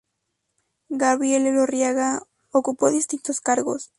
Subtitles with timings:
[0.89, 3.89] Gabriel Elorriaga ocupó distintos cargos.